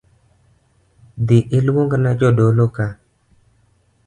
[1.27, 2.87] Dhii ilungna jodolo ka